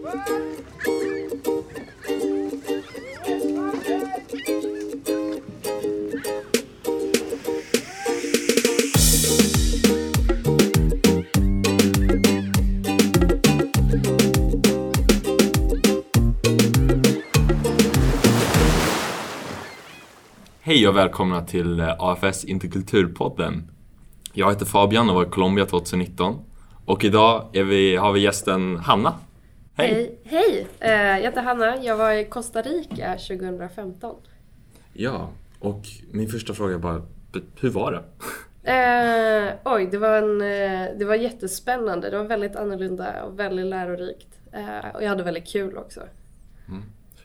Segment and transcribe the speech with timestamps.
[0.00, 0.08] Hej
[20.88, 23.70] och välkomna till eh, AFS Interkulturpodden.
[24.32, 26.44] Jag heter Fabian och var i Colombia 2019.
[26.84, 29.14] Och idag är vi, har vi gästen Hanna.
[29.80, 30.18] Hej!
[30.24, 30.66] Hej!
[30.80, 31.82] Eh, jag heter Hanna.
[31.82, 34.16] Jag var i Costa Rica 2015.
[34.92, 37.02] Ja, och min första fråga är bara,
[37.60, 38.02] hur var det?
[38.62, 42.10] Eh, oj, det var, en, eh, det var jättespännande.
[42.10, 44.28] Det var väldigt annorlunda och väldigt lärorikt.
[44.52, 46.00] Eh, och jag hade väldigt kul också.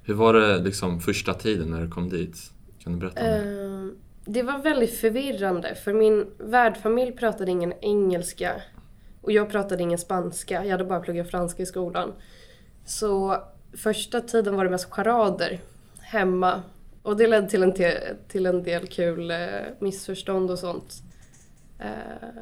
[0.03, 2.37] Hur var det liksom första tiden när du kom dit?
[2.83, 3.37] Kan du berätta om det?
[3.37, 8.51] Eh, det var väldigt förvirrande för min värdfamilj pratade ingen engelska
[9.21, 10.63] och jag pratade ingen spanska.
[10.63, 12.13] Jag hade bara pluggat franska i skolan.
[12.85, 13.37] Så
[13.77, 15.59] första tiden var det mest charader
[16.01, 16.61] hemma
[17.03, 17.73] och det ledde till en,
[18.27, 19.37] till en del kul eh,
[19.79, 20.93] missförstånd och sånt.
[21.79, 22.41] Eh,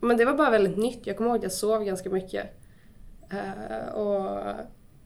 [0.00, 1.06] men det var bara väldigt nytt.
[1.06, 2.46] Jag kommer ihåg att jag sov ganska mycket.
[3.30, 4.42] Eh, och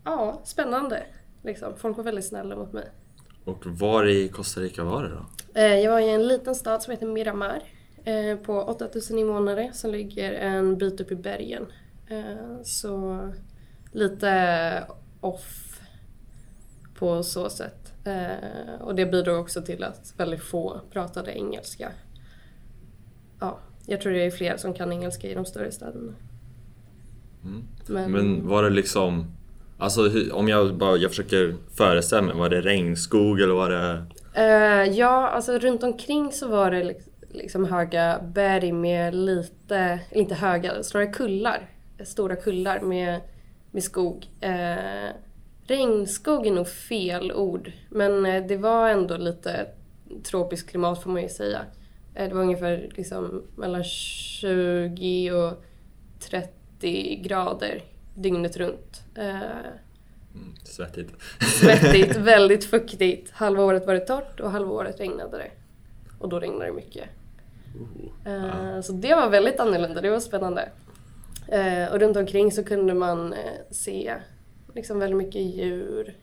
[0.05, 1.03] ja, spännande.
[1.43, 1.73] Liksom.
[1.77, 2.89] Folk var väldigt snälla mot mig.
[3.45, 5.27] Och var i Costa Rica var det då?
[5.61, 7.63] Eh, Jag var i en liten stad som heter Miramar
[8.05, 11.67] eh, på 8000 invånare som ligger en bit upp i bergen.
[12.09, 13.19] Eh, Så
[13.95, 14.85] lite
[15.21, 15.81] off
[16.99, 17.93] på så sätt.
[18.05, 21.89] Eh, Och det bidrog också till att väldigt få pratade engelska.
[23.41, 26.13] Ja, jag tror det är fler som kan engelska i de större städerna.
[27.87, 29.27] Men, Men var det liksom,
[29.79, 34.05] alltså om jag bara, jag försöker föreställa mig, var det regnskog eller var det...
[34.35, 40.35] Eh, ja, alltså runt omkring så var det liks- liksom höga berg med lite, inte
[40.35, 41.69] höga, snarare kullar.
[42.05, 43.21] Stora kullar med,
[43.75, 44.29] med skog.
[44.41, 45.11] Eh,
[45.67, 49.67] regnskog är nog fel ord, men eh, det var ändå lite
[50.23, 51.61] tropiskt klimat får man ju säga.
[52.15, 55.65] Eh, det var ungefär liksom mellan 20 och
[56.21, 57.83] 30 grader
[58.15, 59.03] dygnet runt.
[59.15, 59.41] Eh,
[60.65, 61.11] Svettigt.
[61.41, 63.31] Svettigt, väldigt fuktigt.
[63.31, 65.51] Halva året var det torrt och halva året regnade det.
[66.19, 67.09] Och då regnade det mycket.
[68.27, 70.69] Eh, Så det var väldigt annorlunda, det var spännande.
[71.49, 73.39] Eh, Och runt omkring så kunde man eh,
[73.71, 74.15] se
[74.75, 76.17] liksom väldigt mycket djur.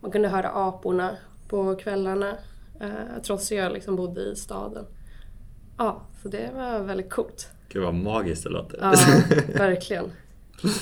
[0.00, 1.16] Man kunde höra aporna
[1.48, 2.36] på kvällarna.
[2.80, 4.84] eh, Trots att jag liksom bodde i staden.
[5.78, 7.48] Ja, så det var väldigt coolt.
[7.68, 8.78] Gud vad magiskt det låter.
[8.80, 8.94] Ja,
[9.58, 10.12] verkligen.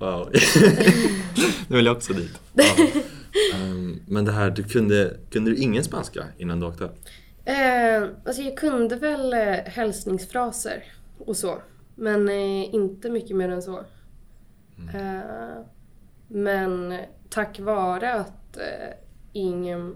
[0.00, 0.28] Wow.
[1.68, 2.40] nu vill jag också dit.
[2.54, 2.64] Ja.
[3.54, 6.84] Ehm, men det här, du kunde, kunde du ingen spanska innan du åkte?
[7.44, 9.32] Eh, alltså jag kunde väl
[9.66, 10.84] hälsningsfraser
[11.18, 11.62] och så.
[11.98, 13.78] Men eh, inte mycket mer än så.
[14.94, 15.62] Eh,
[16.28, 16.94] men
[17.30, 18.94] tack vare att eh,
[19.32, 19.94] ingen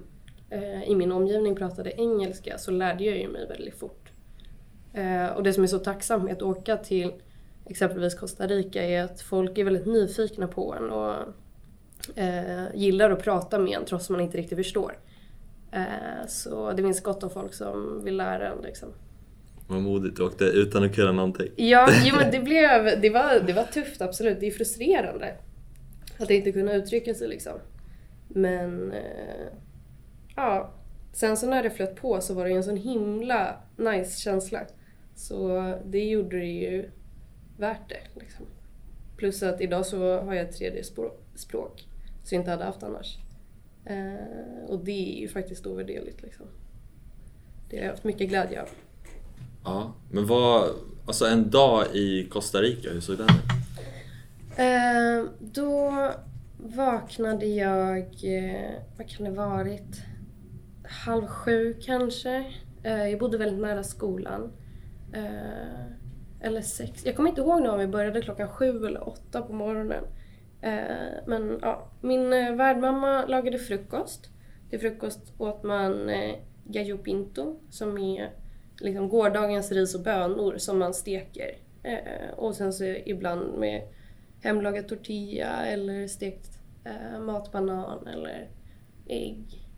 [0.51, 4.11] eh, i min omgivning pratade engelska så lärde jag ju mig väldigt fort.
[4.93, 7.13] Eh, och det som är så tacksamt med att åka till
[7.67, 11.15] exempelvis Costa Rica är att folk är väldigt nyfikna på en och
[12.19, 14.99] eh, gillar att prata med en trots att man inte riktigt förstår.
[16.29, 18.89] Så det finns gott om folk som vill lära en liksom.
[19.73, 21.49] Vad modigt, du åkte utan att kunna någonting.
[21.57, 24.41] Ja, jo, men det, blev, det, var, det var tufft absolut.
[24.41, 25.35] Det är frustrerande.
[26.19, 27.59] Att inte kunna uttrycka sig liksom.
[28.29, 29.47] Men eh,
[30.37, 30.75] ja,
[31.13, 34.61] sen så när det flöt på så var det en sån himla nice känsla.
[35.15, 36.91] Så det gjorde det ju
[37.59, 38.21] värt det.
[38.21, 38.47] Liksom.
[39.17, 41.87] Plus att idag så har jag ett tredje språk, språk
[42.25, 43.19] som jag inte hade haft annars.
[43.85, 46.47] Eh, och det är ju faktiskt ovärderligt liksom.
[47.71, 48.69] Det har jag haft mycket glädje av.
[49.65, 50.69] Ja, men vad,
[51.07, 53.63] alltså en dag i Costa Rica, hur såg den ut?
[54.57, 56.11] Eh, då
[56.57, 60.03] vaknade jag, eh, vad kan det varit?
[61.05, 62.47] Halv sju kanske.
[62.83, 64.53] Eh, jag bodde väldigt nära skolan.
[65.13, 65.87] Eh,
[66.41, 67.07] eller sex.
[67.07, 70.05] Jag kommer inte ihåg nu om vi började klockan sju eller åtta på morgonen.
[70.61, 74.29] Eh, men ja, min eh, värdmamma lagade frukost.
[74.71, 76.11] Till frukost åt man
[76.65, 78.31] gallo pinto som är
[78.83, 81.57] liksom gårdagens ris och bönor som man steker.
[81.83, 83.83] Eh, och sen så ibland med
[84.41, 88.49] hemlagad tortilla eller stekt eh, matbanan eller
[89.09, 89.69] ägg.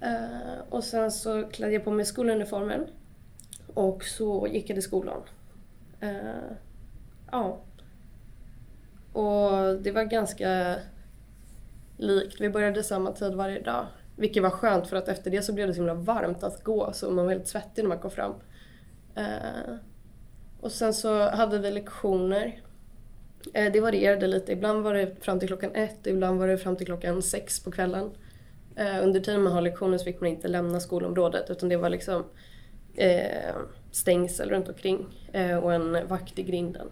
[0.00, 2.86] Eh, och sen så klädde jag på mig skoluniformen
[3.74, 5.22] och så gick jag till skolan.
[6.00, 6.52] Eh,
[7.30, 7.60] ja.
[9.12, 10.76] Och det var ganska
[11.96, 12.40] likt.
[12.40, 13.86] Vi började samma tid varje dag.
[14.16, 16.92] Vilket var skönt för att efter det så blev det så himla varmt att gå
[16.92, 18.34] så man var väldigt svettig när man kom fram.
[19.14, 19.74] Eh,
[20.60, 22.62] och sen så hade vi lektioner
[23.54, 24.52] Eh, det varierade lite.
[24.52, 27.70] Ibland var det fram till klockan ett, ibland var det fram till klockan sex på
[27.70, 28.10] kvällen.
[28.76, 31.90] Eh, under tiden man har lektioner så fick man inte lämna skolområdet utan det var
[31.90, 32.24] liksom
[32.94, 33.54] eh,
[33.92, 36.88] stängsel runt omkring eh, och en vakt i grinden.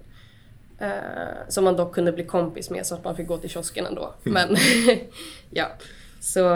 [0.78, 3.86] Eh, som man dock kunde bli kompis med så att man fick gå till kiosken
[3.86, 4.14] ändå.
[4.22, 4.56] Men
[5.50, 5.66] ja,
[6.20, 6.48] så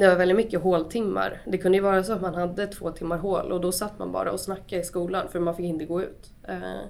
[0.00, 1.42] det var väldigt mycket håltimmar.
[1.46, 4.12] Det kunde ju vara så att man hade två timmar hål och då satt man
[4.12, 6.30] bara och snackade i skolan för man fick inte gå ut.
[6.48, 6.80] Eh,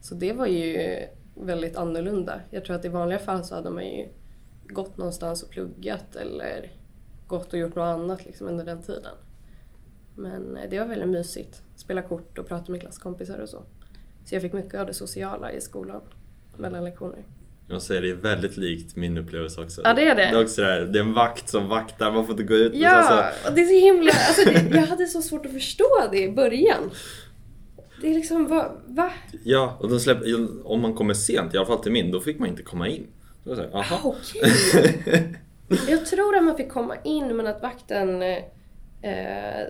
[0.00, 0.98] så det var ju
[1.34, 2.40] väldigt annorlunda.
[2.50, 4.08] Jag tror att i vanliga fall så hade man ju
[4.68, 6.72] gått någonstans och pluggat eller
[7.26, 9.14] gått och gjort något annat liksom under den tiden.
[10.14, 11.62] Men eh, det var väldigt mysigt.
[11.76, 13.62] Spela kort och prata med klasskompisar och så.
[14.24, 16.00] Så jag fick mycket av det sociala i skolan
[16.56, 17.24] mellan lektioner.
[17.70, 19.80] Jag säger det är väldigt likt min upplevelse också.
[19.84, 20.22] Ja, det är det.
[20.22, 22.54] Det är också det, här, det är en vakt som vaktar, man får inte gå
[22.54, 22.74] ut.
[22.74, 24.10] Ja, sen så- och det är så himla...
[24.28, 26.90] Alltså, det, jag hade så svårt att förstå det i början.
[28.00, 28.72] Det är liksom, va?
[28.86, 29.12] va?
[29.44, 30.18] ja och de släpp,
[30.64, 33.06] om man kommer sent, i alla fall till min, då fick man inte komma in.
[33.44, 33.84] Så jag Ah.
[34.04, 35.34] Okej.
[35.88, 38.38] Jag tror att man fick komma in men att vakten eh,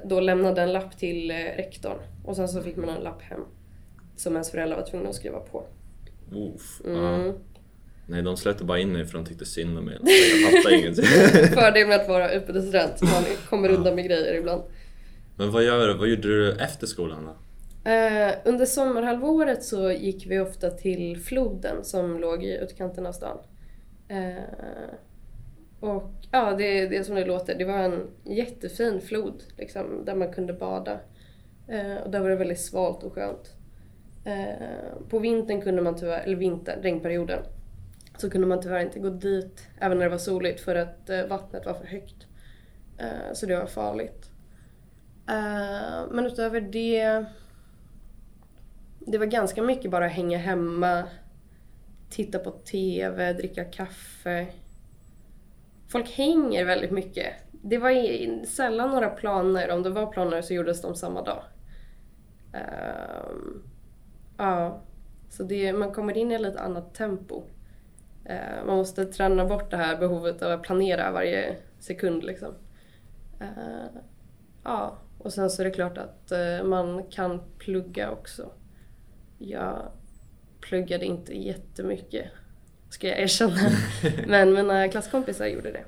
[0.05, 1.99] då lämnade en lapp till eh, rektorn.
[2.25, 3.41] Och sen så fick man en lapp hem.
[4.17, 5.65] Som ens föräldrar var tvungna att skriva på.
[6.31, 6.50] Ja.
[6.91, 7.33] Mm.
[8.11, 9.99] Nej, de släppte bara in mig för de tyckte synd om mig.
[10.03, 11.05] Jag fattar ingenting.
[11.55, 13.03] Fördel med att vara utbytesstudent.
[13.03, 14.63] Man kommer undan med grejer ibland.
[15.37, 17.37] Men vad, gör, vad gjorde du efter skolan då?
[17.91, 23.39] Eh, under sommarhalvåret så gick vi ofta till floden som låg i utkanten av stan.
[24.09, 24.91] Eh,
[25.81, 27.55] och ja, det är det som det låter.
[27.55, 31.01] Det var en jättefin flod liksom, där man kunde bada.
[31.69, 33.55] Eh, och där var det väldigt svalt och skönt.
[35.09, 37.43] På vintern kunde man tyvärr, eller vintern, regnperioden,
[38.20, 41.26] så kunde man tyvärr inte gå dit även när det var soligt för att eh,
[41.26, 42.26] vattnet var för högt.
[42.99, 44.31] Eh, så det var farligt.
[45.29, 47.25] Eh, men utöver det
[48.99, 51.05] det var ganska mycket bara hänga hemma,
[52.11, 54.47] titta på TV, dricka kaffe.
[55.88, 57.35] Folk hänger väldigt mycket.
[57.53, 59.71] Det var sällan några planer.
[59.71, 61.43] Om det var planer så gjordes de samma dag.
[64.37, 64.82] Ja,
[65.31, 67.43] så det, man kommer in i ett lite annat tempo.
[68.29, 72.55] Eh, man måste träna bort det här behovet av att planera varje sekund liksom.
[73.41, 74.01] Eh,
[74.65, 78.51] ja, och sen så är det klart att eh, man kan plugga också.
[79.39, 79.93] Jag
[80.61, 82.27] pluggade inte jättemycket,
[82.91, 83.71] ska jag erkänna.
[84.27, 85.85] Men mina klasskompisar gjorde det.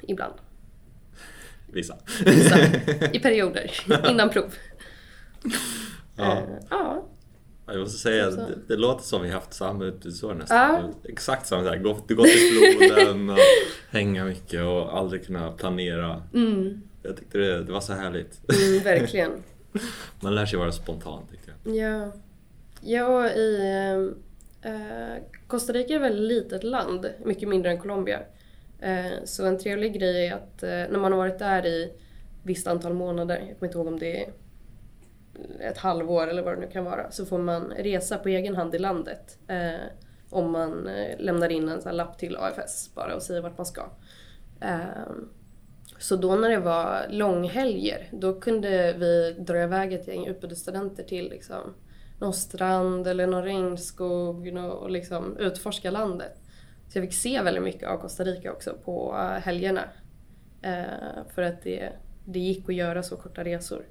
[0.00, 0.34] Ibland.
[1.66, 1.96] Vissa.
[2.24, 2.58] Vissa.
[3.12, 3.70] I perioder.
[4.10, 4.54] Innan prov.
[6.16, 6.42] Ja.
[6.70, 7.04] Ja.
[7.70, 8.36] Ja, Jag måste säga, Så.
[8.36, 10.56] det, det låter som vi haft samma utbytesår nästan.
[10.74, 10.90] Ja.
[11.08, 11.82] Exakt samma sak.
[11.82, 13.38] Gå, du går till floden och
[13.90, 16.22] hänga mycket och aldrig kunna planera.
[16.34, 18.40] Mm, Jag tyckte det, det var så härligt.
[18.68, 19.32] mm, verkligen.
[20.20, 21.76] Man lär sig vara spontan tyckte jag.
[21.76, 22.12] Ja.
[22.82, 23.56] Ja, i
[24.62, 28.20] eh, Costa Rica är ett väldigt litet land, mycket mindre än Colombia.
[28.80, 31.92] Eh, så en trevlig grej är att eh, när man har varit där i
[32.42, 34.30] visst antal månader, jag kommer inte ihåg om det är
[35.60, 38.74] ett halvår eller vad det nu kan vara, så får man resa på egen hand
[38.74, 39.38] i landet.
[39.48, 39.86] Eh,
[40.30, 43.58] om man eh, lämnar in en sån här lapp till AFS bara och säger vart
[43.58, 43.82] man ska.
[44.60, 45.12] Eh,
[45.98, 51.28] så då när det var långhelger, då kunde vi dra iväg ett gäng utbytesstudenter till
[51.30, 51.74] liksom,
[52.20, 56.40] någon strand eller någon regnskog och liksom utforska landet.
[56.88, 59.84] Så jag fick se väldigt mycket av Costa Rica också på eh, helgerna.
[60.62, 61.92] Eh, för att det,
[62.24, 63.84] det gick att göra så korta resor.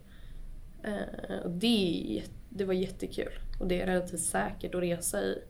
[0.84, 3.32] Eh, och det, det var jättekul.
[3.60, 5.42] Och det är relativt säkert att resa i,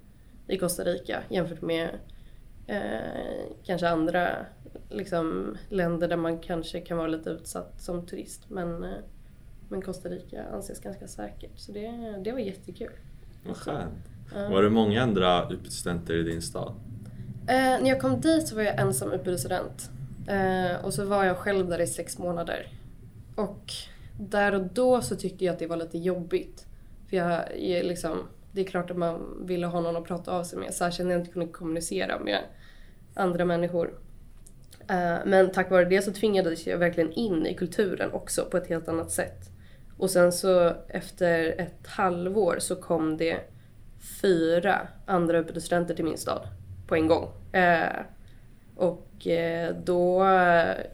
[0.48, 1.90] i Costa Rica jämfört med
[2.68, 4.46] eh, kanske andra
[4.90, 8.50] liksom, länder där man kanske kan vara lite utsatt som turist.
[8.50, 9.00] Men, eh,
[9.70, 11.60] men Costa Rica anses ganska säkert.
[11.60, 12.92] Så det, det var jättekul.
[13.48, 14.10] Vad skönt.
[14.36, 14.50] Ja.
[14.50, 16.74] Var det många andra utbytesstudenter i din stad?
[17.48, 19.90] Eh, när jag kom dit så var jag ensam utbytesstudent.
[20.28, 22.68] Eh, och så var jag själv där i sex månader.
[23.36, 23.74] Och
[24.20, 26.66] där och då så tyckte jag att det var lite jobbigt.
[27.10, 28.18] För jag, jag liksom,
[28.52, 31.16] det är klart att man ville ha någon att prata av sig med, särskilt när
[31.16, 32.40] jag inte kunde kommunicera med
[33.14, 33.94] andra människor.
[34.88, 38.68] Eh, men tack vare det så tvingades jag verkligen in i kulturen också på ett
[38.68, 39.50] helt annat sätt.
[39.98, 43.40] Och sen så efter ett halvår så kom det
[44.22, 46.48] fyra andra utbytesstudenter till min stad
[46.88, 47.30] på en gång.
[47.54, 48.02] Eh,
[48.76, 50.26] och eh, då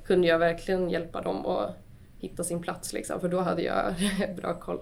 [0.06, 1.85] kunde jag verkligen hjälpa dem att
[2.18, 3.94] hitta sin plats liksom, för då hade jag
[4.36, 4.80] bra koll.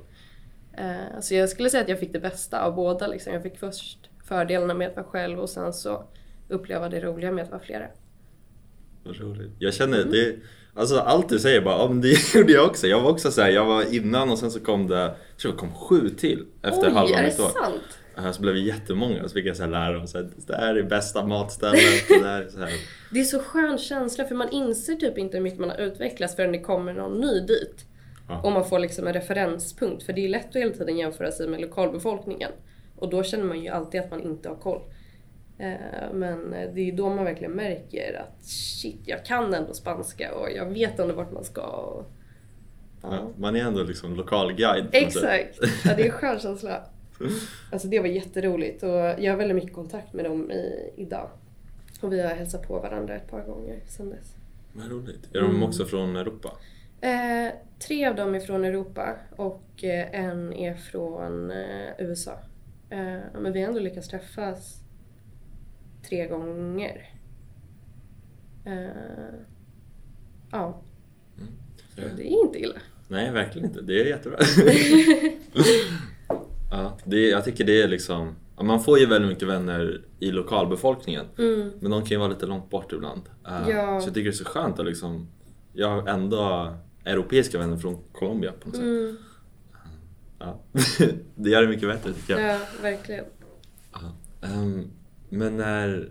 [0.74, 3.08] Eh, så jag skulle säga att jag fick det bästa av båda.
[3.08, 3.34] Liksom.
[3.34, 6.04] Jag fick först fördelarna med att vara själv och sen så
[6.50, 7.88] uppleva det roliga med att vara flera.
[9.04, 9.52] Vad roligt.
[9.60, 10.12] Jag känner, Mm.
[10.12, 10.36] det,
[10.76, 12.88] alltså allt du säger bara, ja men det gjorde jag också.
[12.88, 15.58] Jag var också såhär, jag var innan och sen så kom det, jag tror det
[15.58, 17.50] kom sju till efter Oj, halva är det mitt år.
[17.64, 17.84] sant?
[18.18, 20.76] Eh, Så blev vi jättemånga så fick jag så här lära oss att det här
[20.76, 22.10] är bästa matstället.
[22.18, 22.70] och det här är så här.
[23.12, 26.36] Det är så skön känsla för man inser typ inte hur mycket man har utvecklats
[26.36, 27.86] förrän det kommer någon ny dit.
[28.30, 28.42] Ja.
[28.44, 30.04] Och man får liksom en referenspunkt.
[30.04, 32.52] För det är lätt att hela tiden jämföra sig med lokalbefolkningen.
[32.96, 34.82] Och då känner man ju alltid att man inte har koll.
[35.58, 40.34] Eh, Men det är ju då man verkligen märker att shit, jag kan ändå spanska
[40.36, 41.96] och jag vet ändå vart man ska.
[43.02, 44.92] Ja, man är ändå liksom lokal guide.
[44.92, 45.24] på något sätt.
[45.24, 45.58] Exakt!
[45.86, 46.84] Ja, det är en skön känsla.
[47.72, 51.30] Alltså det var jätteroligt och jag har väldigt mycket kontakt med dem i, idag.
[52.02, 54.36] Och vi har hälsat på varandra ett par gånger sedan dess.
[54.74, 55.36] Vad roligt.
[55.36, 56.52] Är de också från Europa?
[57.02, 57.54] Eh,
[57.88, 62.32] tre av dem är från Europa och eh, en är från eh, USA.
[62.90, 64.83] Eh, men vi har ändå lyckats träffas
[66.10, 67.10] tre gånger.
[68.66, 69.40] Eh,
[70.52, 70.82] ja,
[71.96, 72.76] det är inte illa.
[73.08, 73.82] Nej, verkligen inte.
[73.82, 74.38] Det är jättebra.
[76.72, 78.36] ja, det jag tycker det är liksom...
[78.62, 81.26] Man får ju väldigt mycket vänner i lokalbefolkningen.
[81.38, 81.72] Mm.
[81.80, 83.22] Men de kan ju vara lite långt bort ibland.
[83.48, 84.02] Eh, Ja.
[84.02, 85.28] Så jag tycker det är så skönt att liksom...
[85.74, 86.74] Jag har ändå
[87.06, 88.86] europeiska vänner från Colombia på något sätt.
[88.86, 89.18] Mm,
[90.40, 90.60] Ja.
[91.36, 92.56] det gör det mycket bättre tycker jag.
[92.56, 93.26] ja, verkligen.
[93.94, 94.00] Ja.
[95.34, 96.10] Men när...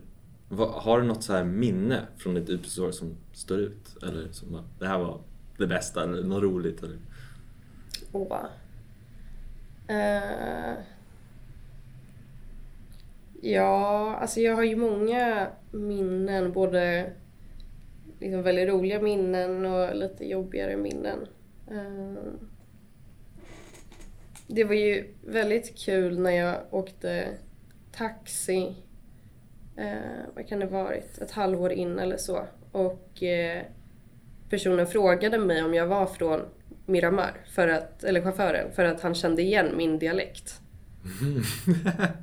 [0.48, 4.02] vad- har du något så här minne från ditt utbytesår som står ut?
[4.02, 5.20] Eller som bara, det här var
[5.58, 6.82] det bästa eller något roligt?
[6.82, 6.98] Eller?
[8.12, 8.44] Åh.
[9.90, 10.78] Uh.
[13.40, 16.52] ja, alltså jag har ju många minnen.
[16.52, 17.12] Både
[18.20, 21.18] liksom väldigt roliga minnen och lite jobbigare minnen.
[21.70, 22.32] Eh.
[24.46, 27.28] Det var ju väldigt kul när jag åkte
[27.92, 28.76] taxi.
[29.76, 31.18] Eh, vad kan det varit?
[31.18, 32.46] Ett halvår in eller så.
[32.72, 33.62] Och eh,
[34.50, 36.40] personen frågade mig om jag var från
[36.86, 40.60] Miramar, för att, eller chauffören, för att han kände igen min dialekt.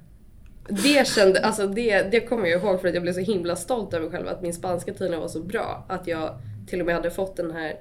[0.72, 3.94] Det kände, alltså det, det kommer jag ihåg för att jag blev så himla stolt
[3.94, 5.86] över mig själv att min spanska tydligen var så bra.
[5.90, 7.80] Att jag till och med hade fått den här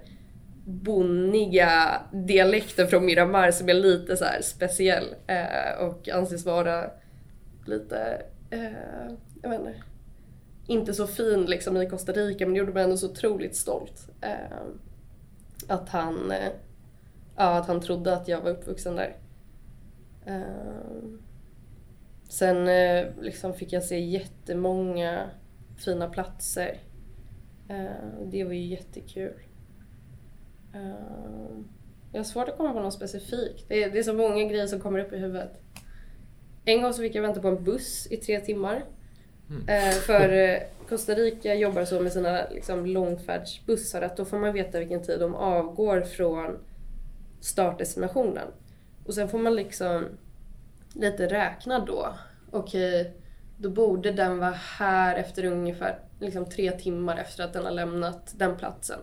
[0.64, 6.90] bonniga dialekten från Miramar som är lite så här speciell eh, och anses vara
[7.66, 9.74] lite, eh, jag vet inte,
[10.66, 14.08] inte så fin liksom i Costa Rica men det gjorde mig ändå så otroligt stolt.
[14.20, 14.58] Eh,
[15.68, 16.52] att han, eh,
[17.36, 19.16] ja, att han trodde att jag var uppvuxen där.
[20.26, 20.42] Eh,
[22.28, 25.30] sen eh, liksom fick jag se jättemånga
[25.76, 26.78] fina platser.
[27.68, 29.34] Eh, det var ju jättekul.
[30.74, 31.58] Eh,
[32.12, 33.68] jag har svårt att komma på något specifikt.
[33.68, 35.60] Det är, det är så många grejer som kommer upp i huvudet.
[36.64, 38.84] En gång så fick jag vänta på en buss i tre timmar.
[39.50, 39.68] Mm.
[39.68, 44.52] Eh, för eh, Costa Rica jobbar så med sina liksom, långfärdsbussar att då får man
[44.52, 46.58] veta vilken tid de avgår från
[47.40, 48.48] startdestinationen.
[49.06, 50.04] Och sen får man liksom
[50.94, 52.14] lite räkna då.
[52.50, 53.06] Okej, eh,
[53.56, 58.34] då borde den vara här efter ungefär liksom, tre timmar efter att den har lämnat
[58.36, 58.98] den platsen.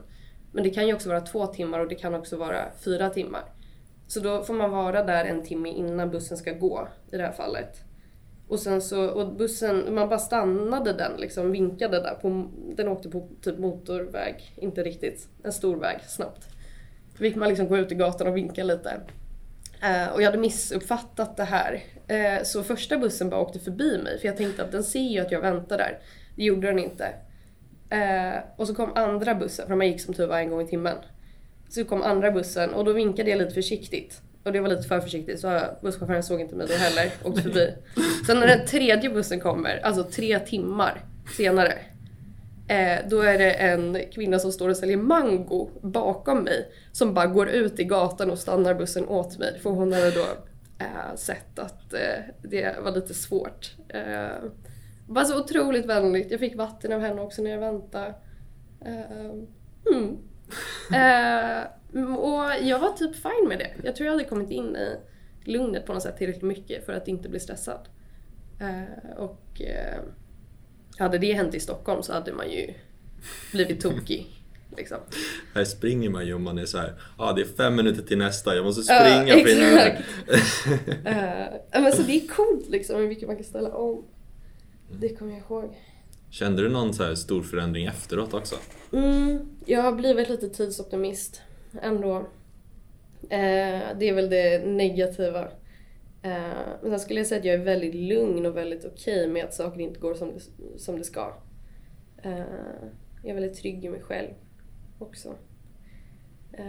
[0.52, 3.44] Men det kan ju också vara två timmar och det kan också vara fyra timmar.
[4.08, 7.32] Så då får man vara där en timme innan bussen ska gå i det här
[7.32, 7.85] fallet.
[8.48, 13.10] Och sen så, och bussen, man bara stannade den liksom, vinkade där på, den åkte
[13.10, 16.48] på typ motorväg, inte riktigt, en stor väg snabbt.
[17.12, 19.02] Då fick man liksom gå ut i gatan och vinka lite.
[19.82, 21.84] Eh, och jag hade missuppfattat det här.
[22.08, 25.20] Eh, så första bussen bara åkte förbi mig för jag tänkte att den ser ju
[25.20, 26.00] att jag väntar där.
[26.36, 27.06] Det gjorde den inte.
[27.90, 30.68] Eh, och så kom andra bussen, för man gick som tur var en gång i
[30.68, 30.98] timmen.
[31.70, 34.22] Så kom andra bussen och då vinkade jag lite försiktigt.
[34.46, 37.74] Och det var lite för försiktigt så busschauffören såg inte mig då heller, åkte förbi.
[38.28, 41.06] Sen när den tredje bussen kommer, alltså tre timmar
[41.38, 41.74] senare.
[42.68, 46.72] Eh, då är det en kvinna som står och säljer mango bakom mig.
[46.92, 49.60] Som bara går ut i gatan och stannar bussen åt mig.
[49.60, 50.26] För hon hade då
[50.80, 53.76] eh, sett att eh, det var lite svårt.
[53.90, 54.50] Eh,
[55.08, 56.32] bara så otroligt vänligt.
[56.32, 58.14] Jag fick vatten av henne också när jag väntade.
[58.86, 59.32] Eh,
[59.96, 60.18] mm.
[60.94, 61.64] Eh,
[61.96, 63.72] Eh, och jag var typ fine med det.
[63.84, 64.98] Jag tror jag hade kommit in i
[65.44, 67.88] lugnet på något sätt tillräckligt mycket för att inte bli stressad.
[68.60, 70.00] Eh, och eh,
[70.98, 72.74] hade det hänt i Stockholm så hade man ju
[73.52, 74.28] blivit tokig.
[74.78, 74.98] Liksom.
[75.54, 78.02] Här springer man ju om man är så här, ja ah, det är fem minuter
[78.02, 79.78] till nästa, jag måste Ja, springa för innan...
[79.78, 80.04] exakt.
[81.06, 84.06] Eh, men så det är coolt liksom hur mycket man kan ställa om.
[84.92, 85.78] Det kommer jag ihåg.
[86.30, 88.56] Kände du någon så här stor förändring efteråt också?
[88.94, 91.42] Mm, jag har blivit lite tidsoptimist
[91.82, 92.18] ändå.
[93.30, 95.42] Eh, det är väl det negativa.
[96.22, 99.46] Eh, men sen skulle jag säga att jag är väldigt lugn och väldigt okej med
[99.46, 100.40] att saker inte går som det,
[100.80, 101.34] som det ska.
[102.18, 102.40] Eh,
[103.22, 104.30] jag är väldigt trygg i mig själv
[105.00, 105.36] också.
[106.54, 106.66] Eh,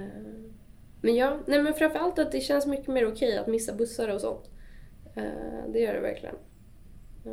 [1.01, 4.21] men ja, nej men framförallt att det känns mycket mer okej att missa bussar och
[4.21, 4.51] sånt.
[5.15, 6.37] Eh, det gör det verkligen.
[7.25, 7.33] Eh,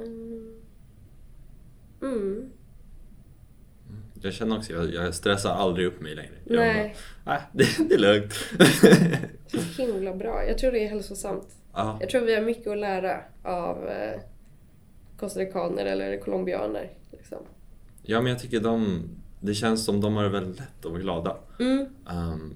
[2.10, 2.52] mm.
[4.24, 6.32] Jag känner också, jag, jag stressar aldrig upp mig längre.
[6.46, 8.34] Nej, bara, "Ah, det, det är lugnt.
[9.76, 10.44] så himla bra.
[10.48, 11.48] Jag tror det är hälsosamt.
[11.74, 11.98] ja.
[12.02, 14.20] Jag tror vi har mycket att lära av eh,
[15.18, 16.92] costaricaner eller colombianer.
[17.12, 17.38] Liksom.
[18.04, 19.04] ja, men jag tycker de,
[19.40, 21.38] det känns som de har det väldigt lätt att vara glada.
[21.60, 21.86] Mm.
[22.12, 22.56] Um,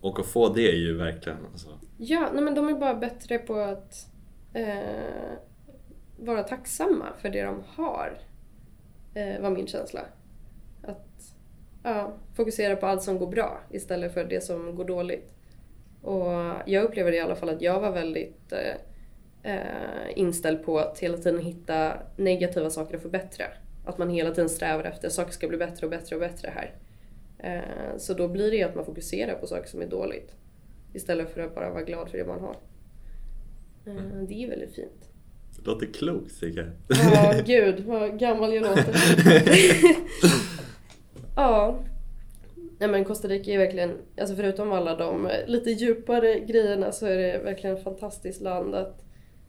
[0.00, 1.68] och att få det är ju verkligen alltså,
[1.98, 4.06] Ja, nej men de är bara bättre på att
[4.52, 5.38] eh,
[6.18, 8.18] vara tacksamma för det de har.
[9.14, 10.00] Eh, var min känsla.
[10.86, 11.34] Att
[11.82, 15.32] ja, fokusera på allt som går bra istället för det som går dåligt.
[16.02, 16.30] Och
[16.66, 21.16] jag upplever i alla fall att jag var väldigt eh, eh, inställd på att hela
[21.18, 23.44] tiden hitta negativa saker att förbättra.
[23.84, 26.52] Att man hela tiden strävar efter att saker ska bli bättre och bättre och bättre
[26.54, 26.74] här.
[27.38, 30.34] Eh, så då blir det ju att man fokuserar på saker som är dåligt.
[30.92, 32.56] Istället för att bara vara glad för det man har.
[33.86, 35.10] Eh, Det är väldigt fint.
[35.56, 36.66] det låter klokt jag.
[37.14, 38.94] Ja, gud vad gammal jag låter.
[41.36, 41.78] ja.
[42.78, 47.06] Nej men Costa Rica är verkligen, alltså förutom alla de eh, lite djupare grejerna så
[47.06, 49.04] är det verkligen ett fantastiskt land att,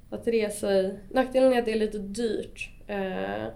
[0.09, 0.93] att resa i.
[1.11, 2.69] Nackdelen är att det är lite dyrt.
[2.87, 3.47] Eh,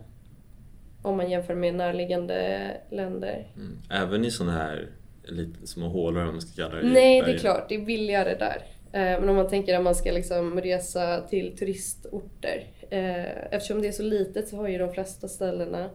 [1.01, 3.47] om man jämför med närliggande länder.
[3.55, 3.77] Mm.
[3.91, 4.89] Även i sådana här
[5.23, 6.87] lite små hålor om man ska kalla det.
[6.89, 7.69] Nej, det är klart.
[7.69, 8.57] Det är billigare där.
[8.93, 12.63] Eh, Men om man tänker att man ska liksom resa till turistorter.
[12.89, 15.89] eh, Eftersom det är så litet så har ju de flesta ställena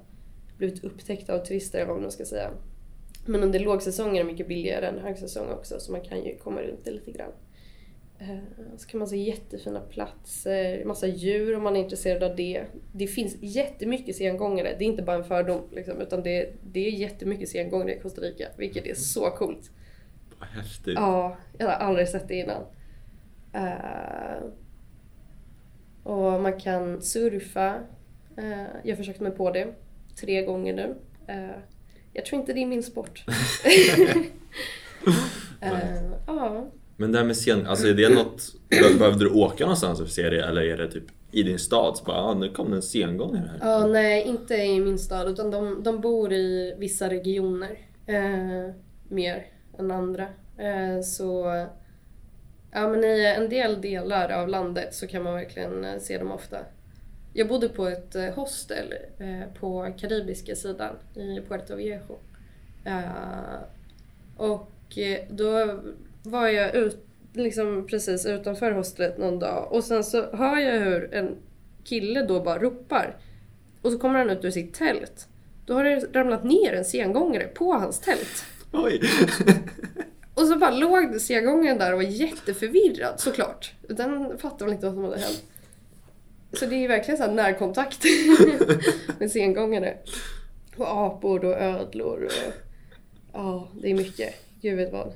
[0.58, 2.50] blivit upptäckta av turister, eller vad man ska säga.
[3.26, 6.60] Men under lågsäsong är det mycket billigare än högsäsong också, så man kan ju komma
[6.62, 7.32] runt det lite grann.
[8.18, 8.38] Eh,
[8.76, 12.64] Så kan man se jättefina platser, massa djur om man är intresserad av det.
[12.92, 16.90] Det finns jättemycket sengångare, det är inte bara en fördom liksom, utan det, det är
[16.90, 19.70] jättemycket sengångare i Costa Rica, vilket är så coolt.
[20.38, 20.94] Vad häftigt.
[20.96, 22.62] Ja, jag har aldrig sett det innan.
[23.52, 24.46] Eh,
[26.02, 27.75] och man kan surfa.
[28.36, 29.75] Eh, jag har försökt mig på det
[30.20, 30.94] tre gånger nu.
[31.28, 31.56] Eh,
[32.12, 33.25] jag tror inte det är min sport.
[35.60, 35.73] Eh,
[36.26, 39.99] Ja, Men det här med scen, alltså är det något, be- behövde du åka någonstans
[39.99, 42.49] för att se det eller är det typ i din stad så bara ah, nu
[42.49, 43.71] kom det en sengångare här?
[43.71, 45.28] Ja, nej, inte i min stad.
[45.28, 47.78] Utan de, de bor i vissa regioner.
[48.06, 48.75] Eh,
[49.08, 49.47] mer
[49.78, 50.23] än andra.
[50.58, 51.45] Eh, så
[52.73, 56.30] ja, men i en del delar av landet så kan man verkligen eh, se dem
[56.32, 56.58] ofta.
[57.38, 62.18] Jag bodde på ett eh, hostel eh, på karibiska sidan i Puerto Viejo.
[62.84, 63.60] Eh,
[64.36, 65.80] och då
[66.22, 71.14] var jag ut, liksom precis utanför hostlet någon dag och sen så hör jag hur
[71.14, 71.36] en
[71.84, 73.16] kille då bara ropar.
[73.82, 75.28] Och så kommer han ut ur sitt tält.
[75.66, 78.44] Då har det ramlat ner en sengångare på hans tält.
[78.72, 79.00] Oj!
[80.34, 83.72] Och så bara låg sengångaren där och var jätteförvirrad såklart.
[83.88, 85.44] Den fattade väl inte vad som hade hänt.
[86.58, 88.04] Så det är verkligen så närkontakt
[89.19, 89.97] med sengångare.
[90.76, 92.52] Och apor och ödlor och...
[93.32, 94.34] Ja, det är mycket.
[94.60, 95.06] Gud vet vad.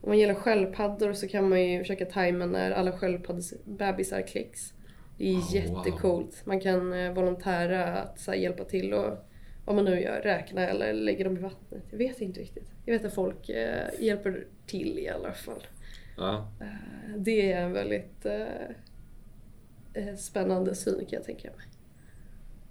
[0.00, 4.72] Om man gillar sköldpaddor så kan man ju försöka tajma när alla sköldpaddsbebisar kläcks.
[5.18, 6.46] Det är Oh, jättecoolt.
[6.46, 9.18] Man kan eh, volontära att här, hjälpa till och
[9.64, 11.82] vad man nu gör, räkna eller lägga dem i vattnet.
[11.90, 12.70] Jag vet inte riktigt.
[12.84, 15.66] Jag vet att folk eh, hjälper till i alla fall.
[16.16, 16.48] Ja.
[16.60, 18.44] Eh, det är en väldigt eh,
[20.18, 21.66] spännande syn kan jag tänka mig.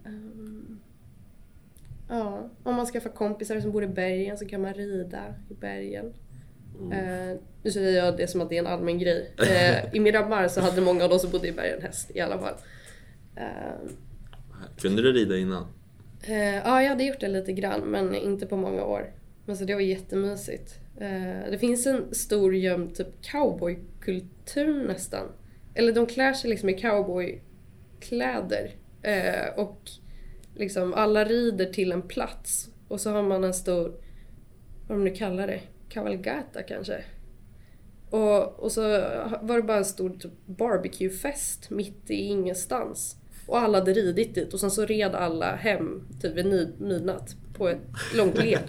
[0.06, 0.80] Ehm,
[2.10, 6.14] ja, om man skaffar kompisar som bor i bergen så kan man rida i bergen.
[6.92, 9.34] Eh, nu säger jag det som att det är en allmän grej.
[9.38, 12.40] Eh, I Miramar så hade många av de som bodde i bergen häst i alla
[12.40, 12.56] fall.
[13.36, 13.96] Ehm,
[14.78, 15.66] Kunde du rida innan?
[16.24, 19.12] Eh, ja, jag hade gjort det lite grann, men inte på många år.
[19.46, 20.80] Men så det var jättemysigt.
[20.98, 25.28] Eh, det finns en stor gömd typ cowboykultur nästan.
[25.80, 28.72] Eller de klär sig liksom i cowboykläder.
[29.02, 29.82] Eh, och
[30.56, 32.70] liksom alla rider till en plats.
[32.88, 34.02] Och så har man en stor,
[34.88, 37.04] vad de nu kallar det, cavalgata kanske.
[38.10, 38.82] Och, och så
[39.42, 43.16] var det bara en stor typ barbecuefest mitt i ingenstans.
[43.48, 46.46] Och alla hade ridit dit och sen så red alla hem typ vid
[46.82, 47.82] midnatt på ett
[48.16, 48.64] långt led.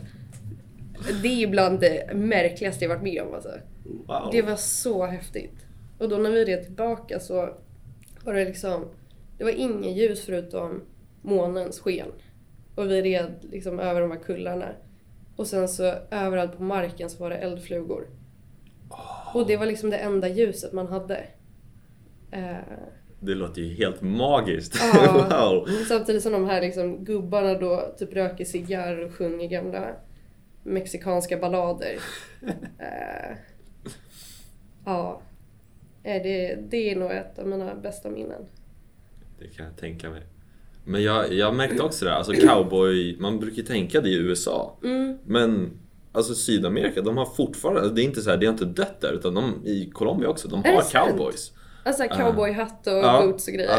[1.23, 3.53] Det är bland det märkligaste jag varit med om alltså.
[4.07, 4.29] Wow!
[4.33, 5.67] Det var så häftigt.
[6.01, 7.35] Och då när vi red tillbaka så
[8.25, 8.85] var det liksom,
[9.39, 10.83] det var inget ljus förutom
[11.23, 12.09] månens sken.
[12.75, 14.69] Och vi red liksom över de här kullarna.
[15.37, 18.07] Och sen så överallt på marken så var det eldflugor.
[19.35, 21.25] Och det var liksom det enda ljuset man hade.
[22.31, 22.57] Eh,
[23.21, 24.77] Det låter ju helt magiskt!
[24.95, 25.13] Ja.
[25.31, 25.67] wow!
[25.89, 29.87] Samtidigt som de här liksom gubbarna då typ röker cigarr och sjunger gamla
[30.63, 31.99] mexikanska ballader.
[32.79, 33.37] Eh,
[34.85, 35.23] ja.
[36.03, 38.43] Eh, Det, det är nog ett av mina bästa minnen.
[39.39, 40.23] Det kan jag tänka mig.
[40.85, 44.15] Men jag, jag märkte också det, här, alltså cowboy, man brukar ju tänka det i
[44.17, 44.79] USA.
[44.85, 45.19] Mm.
[45.25, 45.71] Men
[46.13, 49.13] alltså Sydamerika, de har fortfarande, det är inte så här, det har inte dött där
[49.13, 51.09] utan de, i Colombia också, de har sant?
[51.11, 51.53] cowboys.
[51.85, 53.71] Alltså cowboyhatt och Ja, boots och grejer.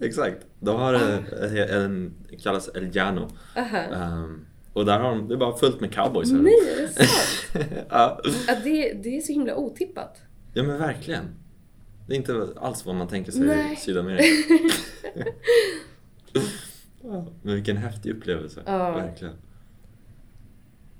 [0.00, 0.46] Ja, exakt.
[0.60, 1.24] De har en,
[1.70, 3.28] en kallas El Llano.
[3.56, 3.78] Aha.
[3.78, 6.32] Ehm, och där har de, det är bara fullt med cowboys.
[6.32, 6.38] här.
[6.38, 7.66] Nej, är det sant?
[7.90, 8.20] Ja,
[8.64, 10.22] det, det är så himla otippat.
[10.54, 11.24] ja men verkligen.
[12.10, 13.72] Det är inte alls vad man tänker sig Nej.
[13.72, 14.24] i Sydamerika.
[17.02, 18.62] Ja, men vilken häftig upplevelse.
[18.66, 18.92] Ja.
[18.92, 19.34] Verkligen.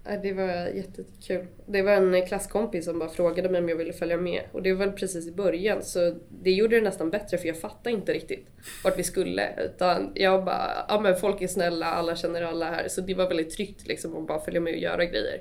[0.04, 1.46] Ja, det var jättekul.
[1.66, 4.42] Det var en klasskompis som bara frågade mig om jag ville följa med.
[4.52, 7.60] Och det var väl precis i början så det gjorde det nästan bättre för jag
[7.60, 8.46] fattade inte riktigt
[8.84, 9.64] vart vi skulle.
[9.64, 12.88] Utan jag bara, ja men folk är snälla, alla känner alla här.
[12.88, 15.40] Så det var väldigt tryggt liksom att bara följa med och göra grejer.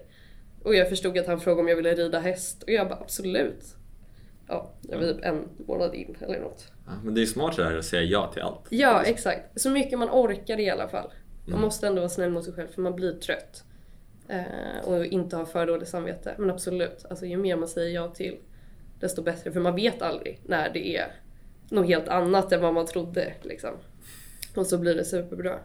[0.64, 3.76] Och jag förstod att han frågade om jag ville rida häst och jag bara absolut.
[4.50, 6.72] Ja, jag var typ en månad in eller något.
[6.86, 8.66] Ja, men det är smart det här att säga ja till allt.
[8.70, 9.62] Ja, exakt.
[9.62, 11.12] Så mycket man orkar i alla fall.
[11.46, 11.62] Man Mm.
[11.62, 13.64] måste ändå vara snäll mot sig själv för man blir trött.
[14.28, 16.36] Eh, och inte ha för dåligt samvete.
[16.38, 18.38] Men absolut, alltså, ju mer man säger ja till
[19.00, 19.52] desto bättre.
[19.52, 21.12] För man vet aldrig när det är
[21.70, 23.34] något helt annat än vad man trodde.
[23.42, 23.70] Liksom.
[24.56, 25.60] Och så blir det superbra.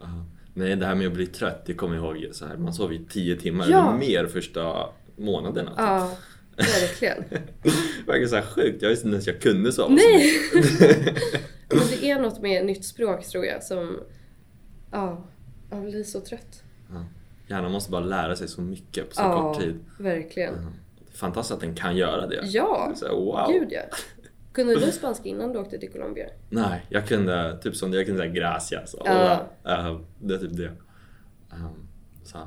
[0.00, 0.06] Ja.
[0.54, 2.92] Men det här med att bli trött, det kommer jag ihåg så här, man sov
[2.92, 3.88] i 10 timmar Ja.
[3.88, 5.70] eller mer första månaderna.
[5.70, 5.78] typ.
[5.78, 6.10] Ja,
[6.56, 7.24] verkligen.
[8.06, 9.72] Verkar så här sjukt, jag visste inte ens jag kunde Nej!
[9.72, 10.22] så mycket.
[11.68, 14.00] Men det är något med nytt språk tror jag som...
[14.92, 15.24] Ja,
[15.70, 16.62] man blir så trött.
[16.92, 17.04] ja.
[17.48, 19.78] Hjärnan måste bara lära sig så mycket på så ja, kort tid.
[19.98, 20.54] verkligen.
[20.54, 20.72] Ja.
[21.14, 22.40] Fantastiskt att den kan göra det.
[22.44, 23.52] Ja, Så wow.
[23.52, 23.80] gud ja.
[24.52, 26.26] Kunde du spanska innan du åkte till Colombia?
[26.50, 28.94] Nej, jag kunde typ som jag kunde säga gracias.
[28.94, 29.46] Och Ja.
[29.68, 30.72] uh, det är typ det.
[31.52, 31.88] Um,
[32.24, 32.38] så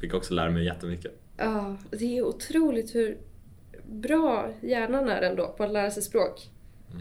[0.00, 1.12] fick också lära mig jättemycket.
[1.36, 3.18] Ja, det är otroligt hur
[3.90, 6.50] bra hjärnan är ändå på att lära sig språk.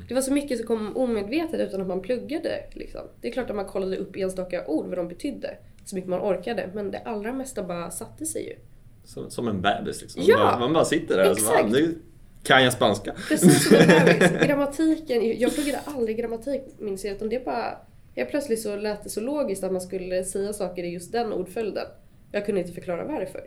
[0.08, 2.64] Det var så mycket som kom omedvetet utan att man pluggade.
[2.72, 3.02] Liksom.
[3.22, 5.58] Det är klart att man kollade upp enstaka ord, vad de betydde.
[5.86, 6.70] Så mycket man orkade.
[6.74, 8.56] Men det allra mesta bara satte sig ju.
[9.04, 10.22] Som, som en bebis liksom.
[10.26, 11.98] Ja, man, bara, man bara sitter där och så bara, nu
[12.44, 13.16] kan jag spanska.
[13.30, 14.48] Precis som en bebis.
[14.48, 17.16] Grammatiken, jag pluggade aldrig grammatik minns jag.
[17.16, 17.78] Utan det bara...
[18.18, 21.34] Jag plötsligt så lät det så logiskt att man skulle säga saker i just den
[21.34, 21.86] ordföljden.
[22.32, 23.44] Jag kunde inte förklara varför.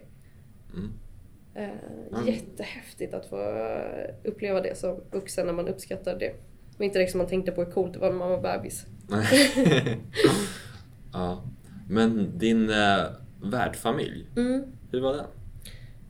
[0.72, 0.92] Mm.
[1.58, 1.68] Eh,
[2.12, 2.26] Mm.
[2.26, 3.36] Jättehäftigt att få
[4.24, 6.32] uppleva det som vuxen när man uppskattar det.
[6.78, 8.86] Och inte det som man tänkte på är coolt, det var när man var bebis.
[11.12, 11.42] ja.
[11.88, 13.04] Men din uh,
[13.42, 14.64] värdfamilj, Mm.
[14.92, 15.24] hur var den?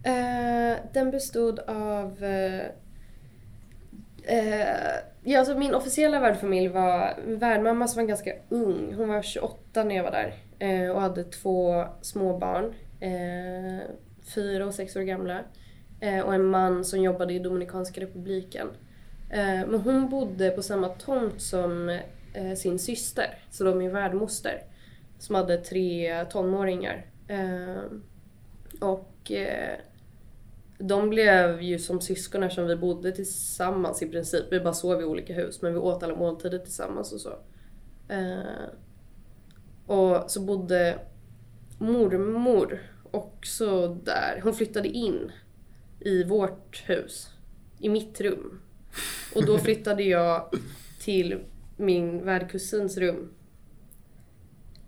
[0.02, 2.24] Eh, den bestod av...
[2.24, 2.62] Eh,
[4.22, 8.94] eh, ja, alltså min officiella värdfamilj var värdmamma som var ganska ung.
[8.96, 12.74] Hon var 28 när jag var där eh, och hade två små barn.
[14.34, 15.44] Fyra och sex år gamla.
[16.00, 18.68] Eh, och en man som jobbade i Dominikanska republiken.
[19.30, 21.88] Eh, men hon bodde på samma tomt som
[22.34, 24.62] eh, sin syster, så de är värdmoster.
[25.18, 27.06] Som hade tre tonåringar.
[27.28, 27.82] Eh,
[28.80, 29.78] och eh,
[30.78, 34.44] de blev ju som syskon eftersom vi bodde tillsammans i princip.
[34.50, 37.38] Vi bara sov i olika hus men vi åt alla måltider tillsammans och så.
[38.08, 38.68] Eh,
[39.86, 40.98] och så bodde
[41.78, 44.40] mormor också där.
[44.42, 45.32] Hon flyttade in
[46.00, 47.28] i vårt hus.
[47.78, 48.60] I mitt rum.
[49.34, 50.50] Och då flyttade jag
[51.00, 51.38] till
[51.76, 53.32] min värdkusins rum.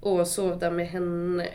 [0.00, 1.48] Och sov där med henne.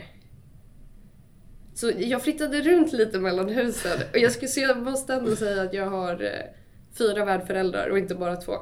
[1.74, 3.98] Så jag flyttade runt lite mellan husen.
[4.12, 6.46] Och jag, skulle, så jag måste ändå säga att jag har eh,
[6.98, 8.52] fyra värdföräldrar och inte bara två.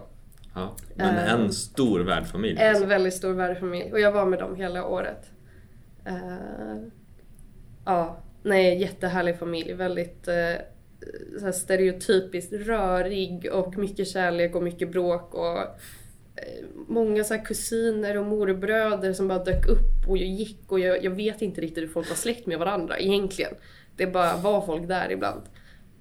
[0.55, 0.77] Ja.
[0.95, 2.59] Men Eh, en stor värdfamilj.
[2.61, 2.87] En alltså.
[2.87, 3.93] väldigt stor värdfamilj.
[3.93, 5.31] Och jag var med dem hela året.
[6.05, 6.77] Eh,
[7.85, 9.73] ja, nej, jättehärlig familj.
[9.73, 10.55] Väldigt eh,
[11.38, 15.35] så här stereotypiskt rörig och mycket kärlek och mycket bråk.
[15.35, 15.59] Och
[16.37, 20.81] eh, många så här kusiner och morbröder som bara dök upp och jag gick och
[20.81, 23.55] jag, jag vet inte riktigt hur folk var släkt med varandra egentligen.
[23.97, 25.42] Det bara var folk där ibland.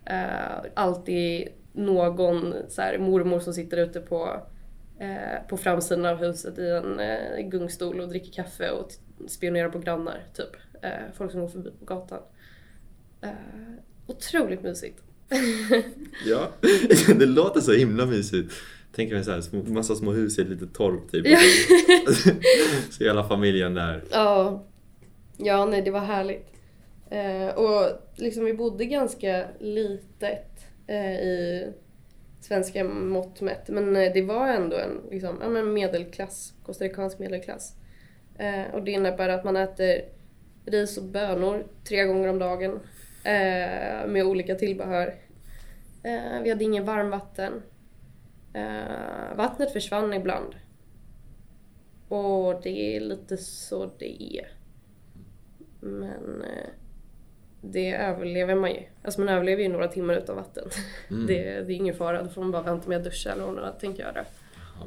[0.06, 4.41] Eh, alltid någon så här, mormor som sitter ute på,
[5.00, 8.91] eh, på framsidan av huset i en eh, gungstol och dricker kaffe och
[9.28, 10.24] spionerar på grannar.
[10.34, 10.56] Typ.
[10.82, 12.22] Eh, folk som går förbi på gatan.
[13.22, 13.30] Eh,
[14.08, 15.04] otroligt mysigt.
[16.26, 16.52] Ja,
[17.08, 18.54] det låter så himla mysigt.
[18.96, 21.26] Tänker mig så här, massa små hus i ett litet torp typ.
[22.90, 24.04] Så hela familjen där.
[24.12, 24.66] Ja,
[25.38, 26.54] ja nej det var härligt.
[27.10, 31.68] Eh, och liksom vi bodde ganska litet eh, i
[32.42, 33.70] svenska mått mätt.
[33.70, 37.76] Men eh, det var ändå en liksom, ja, medelklass, costaricansk medelklass.
[38.43, 40.01] Eh, och det innebär att man äter
[40.65, 42.79] ris och bönor tre gånger om dagen
[43.23, 45.15] eh, med olika tillbehör.
[46.03, 47.62] Eh, vi hade ingen varmvatten.
[48.53, 50.56] Eh, vattnet försvann ibland.
[52.08, 54.47] Och det är lite så det är.
[55.79, 56.69] Men eh,
[57.62, 58.84] det överlever man ju.
[59.03, 60.69] Alltså man överlever ju några timmar utan vatten.
[61.10, 61.27] Mm.
[61.27, 63.56] Det, det är ingen fara, då får man bara vänta med att duscha eller vad
[63.56, 64.25] man tänker göra.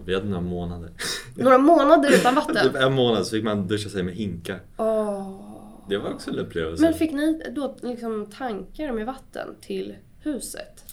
[0.05, 0.91] Vi hade några månader.
[1.37, 2.77] Några månader utan Typ vatten?
[2.83, 4.61] en månad så fick man duscha sig med hinkar.
[4.77, 5.41] Åh.
[5.89, 6.83] Det var också en upplevelse.
[6.83, 10.85] Men fick ni då liksom tankar med vatten till huset?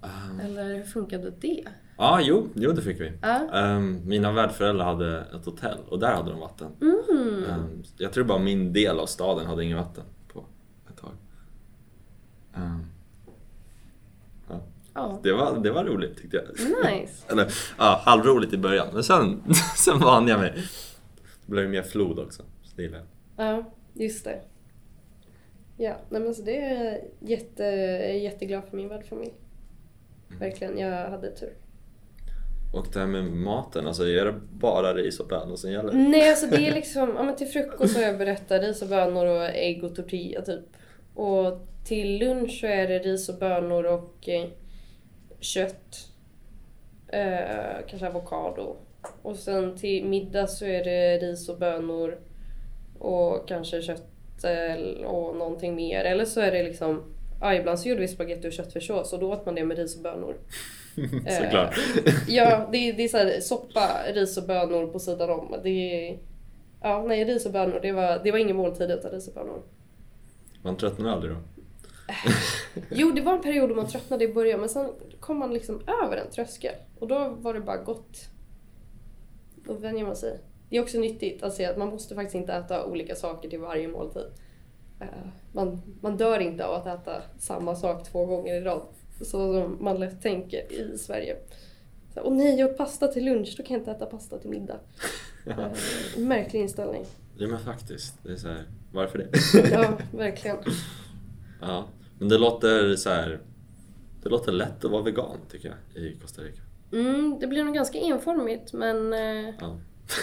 [0.00, 1.64] Um, Eller hur funkade det?
[1.96, 3.12] Ja, jo, jo det fick vi.
[3.22, 3.48] Ja.
[3.52, 6.68] Ehm, mina värdföräldrar hade ett hotell och där hade de vatten.
[6.80, 7.44] Mm.
[7.50, 10.44] Ehm, jag tror bara min del av staden hade ingen vatten på
[10.90, 11.10] ett tag.
[12.54, 12.86] Ehm,
[14.94, 15.20] ja.
[15.22, 16.44] Det, var, det var roligt tyckte jag.
[16.92, 17.24] Nice.
[17.32, 19.42] Eller ja, halvroligt i början men sen,
[19.76, 20.52] sen vande jag mig.
[21.46, 22.42] Det blev mer flod också.
[22.62, 23.06] Så det gillar jag.
[23.46, 24.40] Ja, just det.
[25.76, 27.00] Ja, nej men så det är jag
[27.30, 27.64] jätte,
[28.22, 29.34] jätteglad för min värdfamilj.
[30.38, 31.52] Verkligen, jag hade tur.
[32.72, 35.92] Och det här med maten, alltså är det bara ris och bönor som gäller?
[35.92, 39.26] Nej, alltså det är liksom, ja men till frukost har jag berättat ris och bönor
[39.26, 40.64] och ägg och tortilla typ.
[41.14, 44.48] Och till lunch så är det ris och bönor och eh,
[45.42, 46.08] kött.
[47.08, 48.76] Eh, kanske avokado.
[49.22, 52.18] Och sen till middag så är det ris och bönor
[52.98, 56.04] och kanske kött eh, och någonting mer.
[56.04, 57.02] Eller så är det liksom,
[57.40, 59.96] ja ibland så gjorde vi spagetti och köttfärssås och då åt man det med ris
[59.96, 60.36] och bönor.
[61.26, 61.74] Eh, Såklart.
[62.28, 65.54] Ja, det är, det är så här, soppa, ris och bönor på sidan om.
[65.62, 65.68] Det
[66.08, 66.18] är,
[66.82, 69.62] ja, nej, ris och bönor, det var, det var ingen måltid utan ris och bönor.
[70.62, 71.38] Man tröttnar aldrig då?
[72.90, 74.88] Jo, det var en period då man tröttnade i början men sen
[75.20, 76.74] kom man liksom över en tröskel.
[76.98, 78.18] Och då var det bara gott.
[79.66, 80.38] Då vänjer man sig.
[80.70, 83.58] Det är också nyttigt att se att man måste faktiskt inte äta olika saker till
[83.60, 84.26] varje måltid.
[85.00, 85.06] Eh,
[85.52, 88.82] Man, man dör inte av att äta samma sak två gånger i rad.
[89.18, 91.36] Så som man lätt tänker i Sverige.
[92.16, 94.76] Åh nej, jag åt pasta till lunch, då kan jag inte äta pasta till middag.
[95.46, 95.68] Eh,
[96.18, 97.04] Märklig inställning.
[97.38, 99.28] Ja men faktiskt, det är så här, varför det?
[99.70, 100.56] Ja, verkligen.
[101.60, 101.84] ja,
[102.22, 103.40] men det låter så här.
[104.22, 106.60] Det låter lätt att vara vegan tycker jag i Costa Rica.
[106.92, 109.78] Mm, det blir nog ganska enformigt men eh, Ja.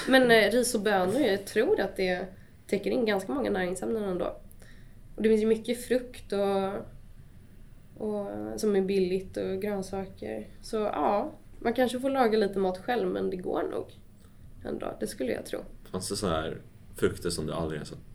[0.07, 2.25] Men eh, ris och bönor, jag tror att det
[2.67, 4.25] täcker in ganska många näringsämnen ändå.
[5.15, 6.73] Och det finns ju mycket frukt och,
[8.07, 10.47] och som är billigt och grönsaker.
[10.61, 13.93] Så ja, man kanske får laga lite mat själv men det går nog
[14.65, 14.97] ändå.
[14.99, 15.59] Det skulle jag tro.
[15.91, 16.61] Fanns det så här
[16.95, 18.08] frukter som du aldrig har sett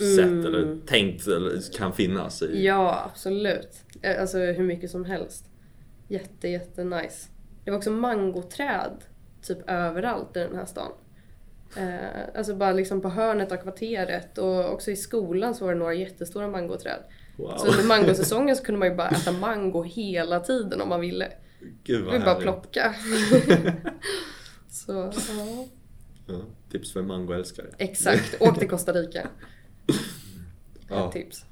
[0.00, 0.46] Mm.
[0.46, 2.64] eller tänkt eller kan finnas i?
[2.64, 3.84] Ja, absolut.
[4.02, 5.44] Eh, Alltså hur mycket som helst.
[6.08, 7.28] Jätte, jätte nice.
[7.64, 9.04] Det var också mangoträd
[9.42, 10.92] typ överallt i den här stan.
[11.76, 15.78] Eh, alltså bara liksom på hörnet av kvarteret och också i skolan så var det
[15.78, 17.02] några jättestora mangoträd.
[17.36, 17.56] Wow.
[17.58, 21.32] Så under mangosäsongen så kunde man ju bara äta mango hela tiden om man ville.
[21.84, 22.94] Gud Det vad var bara plocka.
[24.70, 25.66] så ja.
[26.26, 27.66] Ja, tips för mangoälskare.
[27.78, 29.28] Exakt, åk till Costa Rica.
[30.88, 31.12] Ja.
[31.12, 31.44] Tips.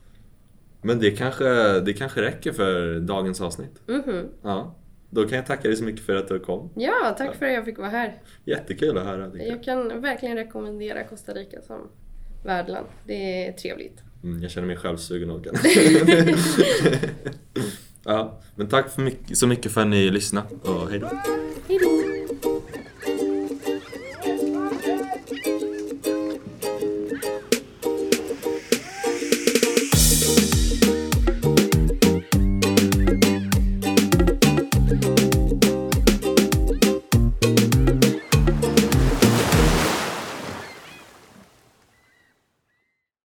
[0.82, 3.88] Men det kanske, det kanske räcker för dagens avsnitt.
[3.88, 4.28] Mhm.
[4.42, 4.74] Ja.
[5.10, 6.70] Då kan jag tacka dig så mycket för att du kom.
[6.74, 8.22] Ja, tack för att jag fick vara här.
[8.44, 9.30] Jättekul att höra.
[9.34, 9.48] jag.
[9.48, 11.88] Jag kan verkligen rekommendera Costa Rica som
[12.44, 12.86] värdland.
[13.06, 14.02] Det är trevligt.
[14.22, 15.46] Mm, jag känner mig själv sugen och
[18.04, 21.10] Ja, men tack för mycket, så mycket för att ni lyssnade och hej då.
[21.68, 21.88] Hejdå!